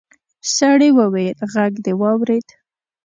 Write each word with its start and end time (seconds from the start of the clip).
سړي 0.55 0.89
وويل 0.99 1.37
غږ 1.53 1.73
دې 1.85 1.93
واورېد. 2.01 2.47